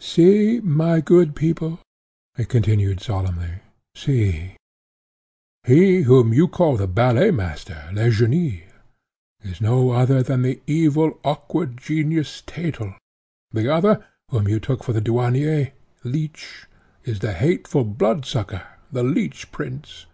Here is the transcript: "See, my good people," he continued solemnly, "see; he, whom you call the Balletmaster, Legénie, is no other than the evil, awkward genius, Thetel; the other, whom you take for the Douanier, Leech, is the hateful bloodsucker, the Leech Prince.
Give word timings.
"See, 0.00 0.58
my 0.58 1.00
good 1.00 1.36
people," 1.36 1.78
he 2.36 2.44
continued 2.46 3.00
solemnly, 3.00 3.60
"see; 3.94 4.56
he, 5.64 6.00
whom 6.02 6.34
you 6.34 6.48
call 6.48 6.76
the 6.76 6.88
Balletmaster, 6.88 7.90
Legénie, 7.92 8.64
is 9.44 9.60
no 9.60 9.90
other 9.92 10.20
than 10.20 10.42
the 10.42 10.60
evil, 10.66 11.20
awkward 11.22 11.76
genius, 11.76 12.40
Thetel; 12.44 12.96
the 13.52 13.72
other, 13.72 14.04
whom 14.30 14.48
you 14.48 14.58
take 14.58 14.82
for 14.82 14.92
the 14.92 15.00
Douanier, 15.00 15.70
Leech, 16.02 16.66
is 17.04 17.20
the 17.20 17.32
hateful 17.32 17.84
bloodsucker, 17.84 18.66
the 18.90 19.04
Leech 19.04 19.52
Prince. 19.52 20.06